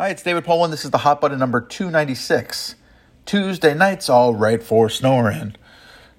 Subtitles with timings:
[0.00, 0.72] Hi, it's David Poland.
[0.72, 2.76] This is the hot button number 296.
[3.26, 5.56] Tuesday night's all right for snoring.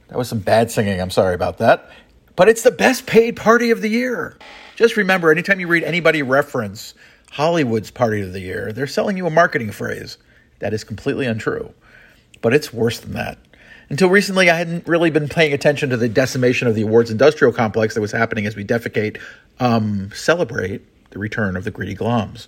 [0.10, 1.00] That was some bad singing.
[1.00, 1.90] I'm sorry about that.
[2.36, 4.38] But it's the best paid party of the year.
[4.76, 6.94] Just remember, anytime you read anybody reference
[7.32, 10.18] Hollywood's party of the year, they're selling you a marketing phrase.
[10.60, 11.74] That is completely untrue.
[12.42, 13.38] But it's worse than that.
[13.90, 17.54] Until recently, I hadn't really been paying attention to the decimation of the awards industrial
[17.54, 19.22] complex that was happening as we defecate,
[19.62, 22.48] um, celebrate the return of the greedy gloms.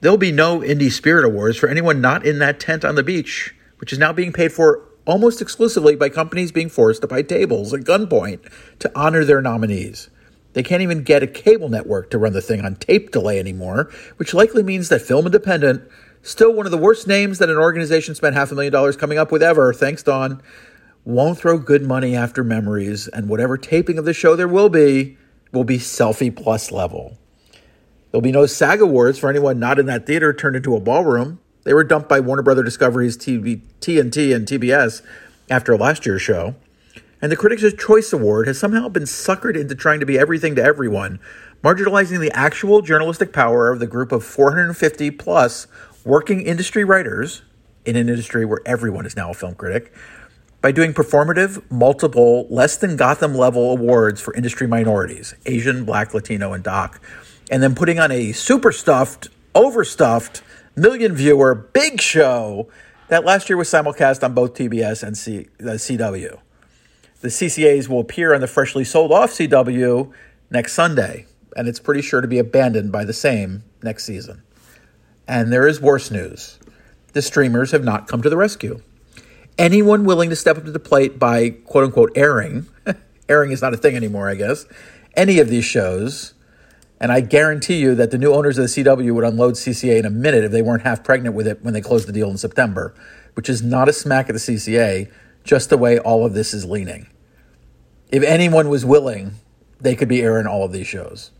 [0.00, 3.54] There'll be no Indie Spirit Awards for anyone not in that tent on the beach,
[3.78, 7.72] which is now being paid for almost exclusively by companies being forced to buy tables
[7.72, 8.40] at gunpoint
[8.78, 10.10] to honor their nominees.
[10.52, 13.90] They can't even get a cable network to run the thing on tape delay anymore,
[14.18, 15.88] which likely means that Film Independent,
[16.22, 19.16] still one of the worst names that an organization spent half a million dollars coming
[19.16, 20.42] up with ever, thanks Don,
[21.04, 25.16] won't throw good money after memories, and whatever taping of the show there will be,
[25.52, 27.16] will be selfie plus level.
[28.16, 31.38] There'll be no SAG awards for anyone not in that theater turned into a ballroom.
[31.64, 35.02] They were dumped by Warner Brother Discovery's TV, TNT and TBS
[35.50, 36.54] after last year's show.
[37.20, 40.64] And the Critics' Choice Award has somehow been suckered into trying to be everything to
[40.64, 41.20] everyone,
[41.62, 45.66] marginalizing the actual journalistic power of the group of 450 plus
[46.02, 47.42] working industry writers
[47.84, 49.92] in an industry where everyone is now a film critic
[50.62, 56.54] by doing performative, multiple, less than Gotham level awards for industry minorities Asian, Black, Latino,
[56.54, 56.98] and Doc
[57.50, 60.42] and then putting on a super stuffed, overstuffed,
[60.74, 62.68] million viewer big show
[63.08, 66.38] that last year was simulcast on both TBS and C, uh, CW.
[67.20, 70.12] The CCAs will appear on the freshly sold off CW
[70.50, 74.42] next Sunday, and it's pretty sure to be abandoned by the same next season.
[75.26, 76.58] And there is worse news
[77.12, 78.78] the streamers have not come to the rescue.
[79.56, 82.66] Anyone willing to step up to the plate by quote unquote airing,
[83.28, 84.66] airing is not a thing anymore, I guess,
[85.16, 86.34] any of these shows
[87.00, 90.06] and I guarantee you that the new owners of the CW would unload CCA in
[90.06, 92.38] a minute if they weren't half pregnant with it when they closed the deal in
[92.38, 92.94] September,
[93.34, 95.10] which is not a smack at the CCA,
[95.44, 97.06] just the way all of this is leaning.
[98.10, 99.32] If anyone was willing,
[99.80, 101.32] they could be airing all of these shows.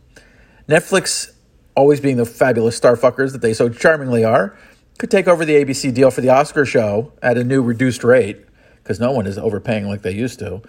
[0.69, 1.33] Netflix,
[1.75, 4.59] always being the fabulous starfuckers that they so charmingly are,
[4.99, 8.45] could take over the ABC deal for the Oscar show at a new reduced rate,
[8.83, 10.63] because no one is overpaying like they used to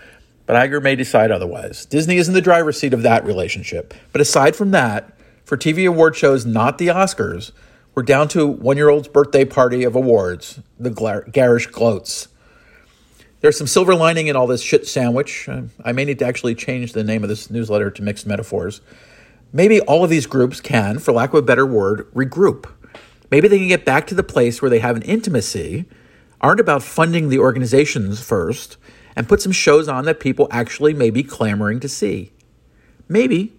[0.47, 1.85] but Iger may decide otherwise.
[1.85, 3.94] Disney is in the driver's seat of that relationship.
[4.12, 5.13] But aside from that,
[5.44, 7.52] for TV award shows not the Oscars,
[7.94, 12.30] we're down to one year old's birthday party of awards, the garish gloats.
[13.41, 15.47] There's some silver lining in all this shit sandwich.
[15.84, 18.81] I may need to actually change the name of this newsletter to Mixed Metaphors.
[19.53, 22.69] Maybe all of these groups can, for lack of a better word, regroup.
[23.29, 25.85] Maybe they can get back to the place where they have an intimacy,
[26.40, 28.78] aren't about funding the organizations first,
[29.17, 32.31] and put some shows on that people actually may be clamoring to see.
[33.09, 33.51] Maybe.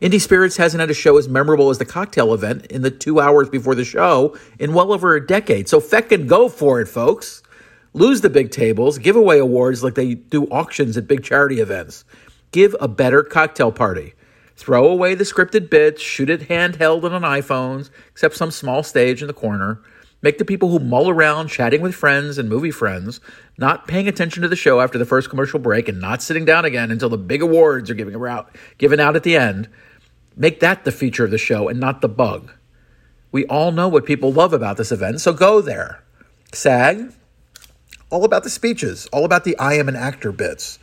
[0.00, 3.20] Indie Spirits hasn't had a show as memorable as the cocktail event in the two
[3.20, 5.68] hours before the show in well over a decade.
[5.68, 7.42] So feckin' go for it, folks.
[7.92, 12.06] Lose the big tables, give away awards like they do auctions at big charity events.
[12.50, 14.14] Give a better cocktail party.
[14.56, 19.20] Throw away the scripted bits, shoot it handheld on an iPhones, except some small stage
[19.20, 19.82] in the corner.
[20.22, 23.20] Make the people who mull around chatting with friends and movie friends,
[23.56, 26.66] not paying attention to the show after the first commercial break and not sitting down
[26.66, 29.68] again until the big awards are giving out, given out at the end,
[30.36, 32.52] make that the feature of the show and not the bug.
[33.32, 36.02] We all know what people love about this event, so go there.
[36.52, 37.14] SAG,
[38.10, 40.78] all about the speeches, all about the I am an actor bits.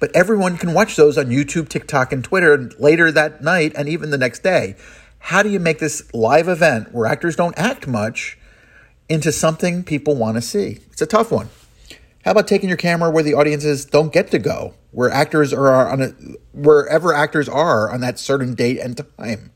[0.00, 4.10] But everyone can watch those on YouTube, TikTok, and Twitter later that night and even
[4.10, 4.76] the next day.
[5.18, 8.38] How do you make this live event where actors don't act much?
[9.10, 10.78] Into something people want to see.
[10.92, 11.50] It's a tough one.
[12.24, 15.90] How about taking your camera where the audiences don't get to go, where actors are
[15.90, 16.08] on a,
[16.52, 19.50] wherever actors are on that certain date and time?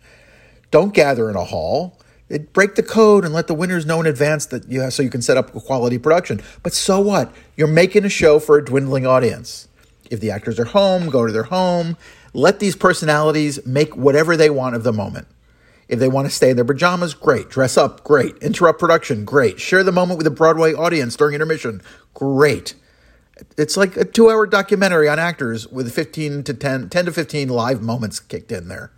[0.70, 2.00] Don't gather in a hall.
[2.28, 5.02] It, break the code and let the winners know in advance that you have, so
[5.02, 6.40] you can set up a quality production.
[6.62, 7.32] But so what?
[7.54, 9.68] You're making a show for a dwindling audience.
[10.10, 11.96] If the actors are home, go to their home.
[12.32, 15.28] Let these personalities make whatever they want of the moment.
[15.88, 17.50] If they want to stay in their pajamas, great.
[17.50, 18.36] Dress up, great.
[18.38, 19.60] Interrupt production, great.
[19.60, 21.82] Share the moment with a Broadway audience during intermission,
[22.14, 22.74] great.
[23.58, 27.48] It's like a two hour documentary on actors with 15 to 10, 10 to 15
[27.48, 28.92] live moments kicked in there.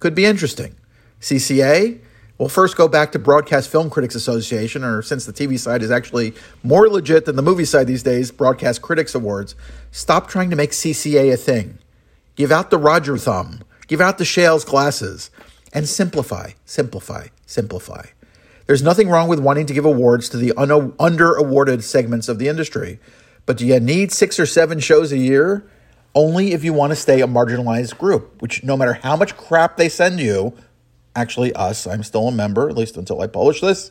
[0.00, 0.76] Could be interesting.
[1.20, 2.00] CCA,
[2.38, 5.90] we'll first go back to Broadcast Film Critics Association, or since the TV side is
[5.90, 9.54] actually more legit than the movie side these days, Broadcast Critics Awards.
[9.90, 11.78] Stop trying to make CCA a thing.
[12.34, 13.60] Give out the Roger thumb.
[13.86, 15.30] Give out the Shales glasses
[15.72, 18.06] and simplify, simplify, simplify.
[18.66, 22.38] There's nothing wrong with wanting to give awards to the un- under awarded segments of
[22.38, 22.98] the industry,
[23.44, 25.68] but do you need six or seven shows a year?
[26.14, 29.76] Only if you want to stay a marginalized group, which no matter how much crap
[29.76, 30.54] they send you,
[31.14, 31.86] actually us.
[31.86, 33.90] I'm still a member, at least until I publish this.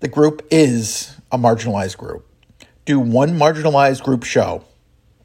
[0.00, 2.26] The group is a marginalized group.
[2.84, 4.64] Do one marginalized group show,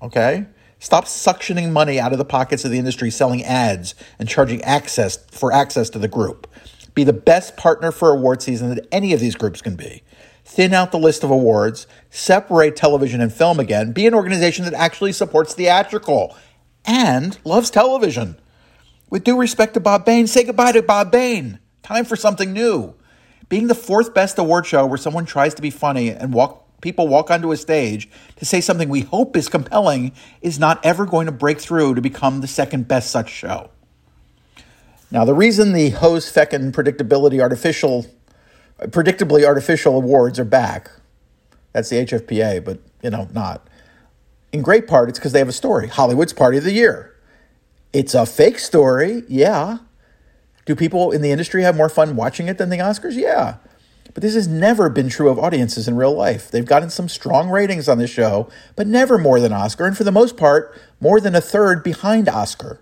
[0.02, 0.46] okay?
[0.80, 5.18] Stop suctioning money out of the pockets of the industry selling ads and charging access
[5.32, 6.48] for access to the group.
[6.94, 10.04] Be the best partner for award season that any of these groups can be.
[10.46, 14.74] Thin out the list of awards, separate television and film again, be an organization that
[14.74, 16.36] actually supports theatrical
[16.86, 18.40] and loves television.
[19.10, 21.60] With due respect to Bob Bain, say goodbye to Bob Bain.
[21.84, 22.96] Time for something new.
[23.50, 27.10] Being the fourth best award show where someone tries to be funny and walk people
[27.10, 28.08] walk onto a stage
[28.38, 32.00] to say something we hope is compelling is not ever going to break through to
[32.00, 33.70] become the second best such show.
[35.12, 38.06] Now, the reason the Hose Feckin' predictability artificial,
[38.80, 40.90] predictably artificial awards are back,
[41.74, 43.68] that's the HFPA, but you know, not.
[44.54, 47.14] In great part, it's because they have a story Hollywood's Party of the Year.
[47.92, 49.80] It's a fake story, yeah.
[50.66, 53.16] Do people in the industry have more fun watching it than the Oscars?
[53.16, 53.58] Yeah.
[54.18, 56.50] But this has never been true of audiences in real life.
[56.50, 60.04] They've gotten some strong ratings on this show, but never more than Oscar, and for
[60.04, 62.80] the most part, more than a third behind Oscar.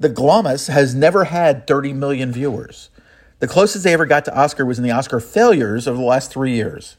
[0.00, 2.90] The Glomus has never had 30 million viewers.
[3.38, 6.32] The closest they ever got to Oscar was in the Oscar failures of the last
[6.32, 6.96] three years.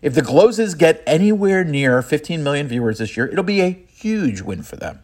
[0.00, 4.42] If the Gloses get anywhere near 15 million viewers this year, it'll be a huge
[4.42, 5.00] win for them.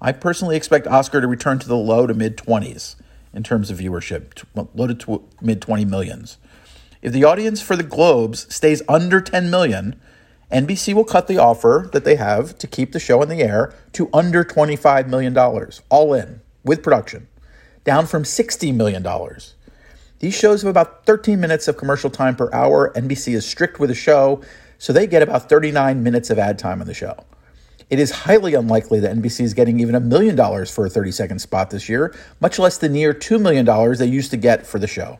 [0.00, 2.96] I personally expect Oscar to return to the low to mid 20s
[3.34, 4.42] in terms of viewership,
[4.74, 6.38] low to mid 20 millions.
[7.02, 9.98] If the audience for the Globes stays under 10 million,
[10.52, 13.74] NBC will cut the offer that they have to keep the show in the air
[13.92, 15.36] to under $25 million,
[15.88, 17.26] all in, with production,
[17.84, 19.06] down from $60 million.
[20.18, 22.92] These shows have about 13 minutes of commercial time per hour.
[22.94, 24.42] NBC is strict with the show,
[24.76, 27.24] so they get about 39 minutes of ad time on the show.
[27.88, 31.12] It is highly unlikely that NBC is getting even a million dollars for a 30
[31.12, 33.64] second spot this year, much less the near $2 million
[33.96, 35.18] they used to get for the show.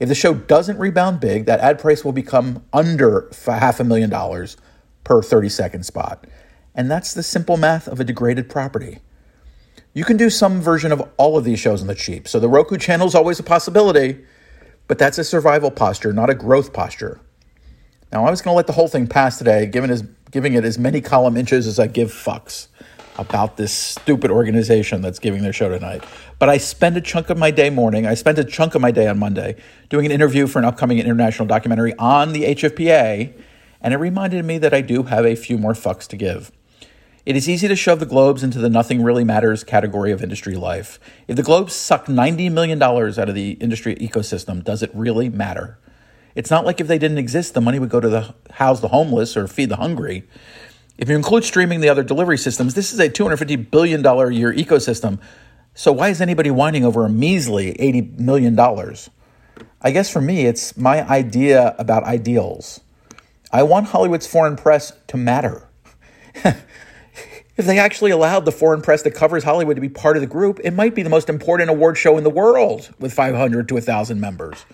[0.00, 4.10] If the show doesn't rebound big, that ad price will become under half a million
[4.10, 4.56] dollars
[5.04, 6.26] per 30 second spot.
[6.74, 8.98] And that's the simple math of a degraded property.
[9.92, 12.26] You can do some version of all of these shows on the cheap.
[12.26, 14.24] So the Roku channel is always a possibility,
[14.88, 17.20] but that's a survival posture, not a growth posture.
[18.12, 20.02] Now, I was going to let the whole thing pass today, giving, as,
[20.32, 22.68] giving it as many column inches as I give fucks
[23.18, 26.04] about this stupid organization that's giving their show tonight.
[26.38, 28.90] But I spend a chunk of my day morning, I spent a chunk of my
[28.90, 29.56] day on Monday
[29.88, 33.32] doing an interview for an upcoming international documentary on the HFPA,
[33.80, 36.50] and it reminded me that I do have a few more fucks to give.
[37.26, 40.56] It is easy to shove the Globes into the nothing really matters category of industry
[40.56, 41.00] life.
[41.26, 45.78] If the Globes suck $90 million out of the industry ecosystem, does it really matter?
[46.34, 48.88] It's not like if they didn't exist, the money would go to the house the
[48.88, 50.24] homeless or feed the hungry.
[50.96, 54.52] If you include streaming the other delivery systems, this is a $250 billion a year
[54.52, 55.18] ecosystem.
[55.74, 58.58] So why is anybody whining over a measly $80 million?
[59.80, 62.80] I guess for me, it's my idea about ideals.
[63.50, 65.66] I want Hollywood's foreign press to matter.
[66.34, 70.28] if they actually allowed the foreign press that covers Hollywood to be part of the
[70.28, 73.74] group, it might be the most important award show in the world with 500 to
[73.74, 74.64] 1,000 members.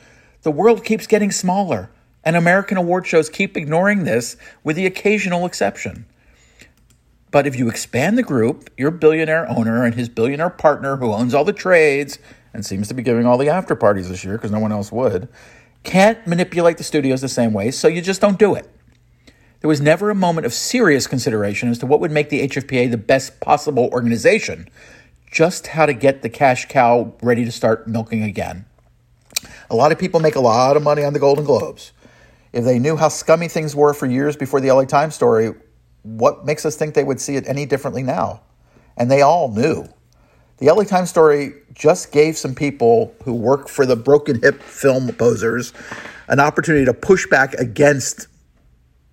[0.42, 1.90] The world keeps getting smaller,
[2.24, 6.04] and American award shows keep ignoring this with the occasional exception.
[7.30, 11.34] But if you expand the group, your billionaire owner and his billionaire partner, who owns
[11.34, 12.18] all the trades
[12.52, 14.90] and seems to be giving all the after parties this year because no one else
[14.90, 15.28] would,
[15.84, 18.68] can't manipulate the studios the same way, so you just don't do it.
[19.60, 22.90] There was never a moment of serious consideration as to what would make the HFPA
[22.90, 24.68] the best possible organization,
[25.30, 28.64] just how to get the cash cow ready to start milking again.
[29.68, 31.92] A lot of people make a lot of money on the Golden Globes.
[32.52, 35.54] If they knew how scummy things were for years before the LA Times story,
[36.02, 38.42] what makes us think they would see it any differently now?
[38.96, 39.86] And they all knew.
[40.58, 45.08] The LA Times story just gave some people who work for the broken hip film
[45.14, 45.72] posers
[46.28, 48.28] an opportunity to push back against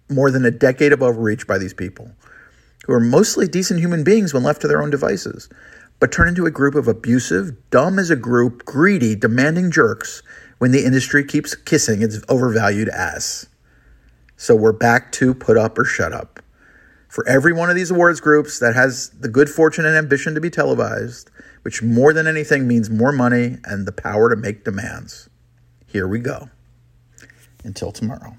[0.09, 2.11] more than a decade of overreach by these people,
[2.85, 5.49] who are mostly decent human beings when left to their own devices,
[5.99, 10.21] but turn into a group of abusive, dumb as a group, greedy, demanding jerks
[10.59, 13.47] when the industry keeps kissing its overvalued ass.
[14.35, 16.41] So we're back to put up or shut up
[17.07, 20.41] for every one of these awards groups that has the good fortune and ambition to
[20.41, 21.29] be televised,
[21.61, 25.29] which more than anything means more money and the power to make demands.
[25.85, 26.49] Here we go.
[27.63, 28.37] Until tomorrow.